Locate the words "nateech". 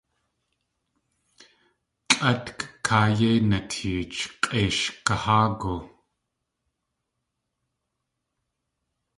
3.49-4.17